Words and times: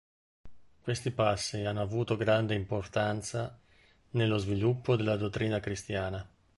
Questi 0.81 1.11
passi 1.11 1.63
hanno 1.63 1.81
avuto 1.83 2.15
una 2.15 2.23
grande 2.23 2.55
importanza 2.55 3.55
nello 4.13 4.37
sviluppo 4.39 4.95
della 4.95 5.15
dottrina 5.15 5.59
cristiana. 5.59 6.27